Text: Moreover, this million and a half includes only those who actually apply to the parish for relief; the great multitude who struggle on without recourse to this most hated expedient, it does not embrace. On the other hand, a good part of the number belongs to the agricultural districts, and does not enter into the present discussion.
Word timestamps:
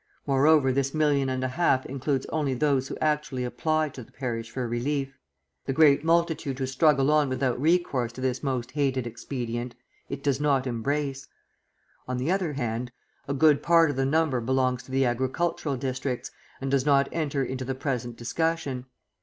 Moreover, 0.25 0.71
this 0.73 0.95
million 0.95 1.29
and 1.29 1.43
a 1.43 1.47
half 1.47 1.85
includes 1.85 2.25
only 2.29 2.55
those 2.55 2.87
who 2.87 2.97
actually 2.99 3.43
apply 3.43 3.89
to 3.89 4.01
the 4.03 4.11
parish 4.11 4.49
for 4.49 4.67
relief; 4.67 5.15
the 5.67 5.73
great 5.73 6.03
multitude 6.03 6.57
who 6.57 6.65
struggle 6.65 7.11
on 7.11 7.29
without 7.29 7.61
recourse 7.61 8.11
to 8.13 8.21
this 8.21 8.41
most 8.41 8.71
hated 8.71 9.05
expedient, 9.05 9.75
it 10.09 10.23
does 10.23 10.41
not 10.41 10.65
embrace. 10.65 11.27
On 12.07 12.17
the 12.17 12.31
other 12.31 12.53
hand, 12.53 12.91
a 13.27 13.33
good 13.35 13.61
part 13.61 13.91
of 13.91 13.95
the 13.95 14.03
number 14.07 14.41
belongs 14.41 14.81
to 14.81 14.91
the 14.91 15.05
agricultural 15.05 15.77
districts, 15.77 16.31
and 16.59 16.71
does 16.71 16.83
not 16.83 17.07
enter 17.11 17.43
into 17.43 17.63
the 17.63 17.75
present 17.75 18.15
discussion. 18.17 18.87